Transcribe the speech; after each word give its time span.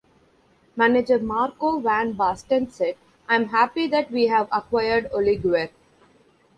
Manager 0.75 1.19
Marco 1.19 1.79
van 1.79 2.13
Basten 2.15 2.71
said: 2.71 2.95
I 3.29 3.35
am 3.35 3.49
happy 3.49 3.85
that 3.85 4.09
we 4.09 4.25
have 4.29 4.47
acquired 4.51 5.07
Oleguer. 5.11 5.69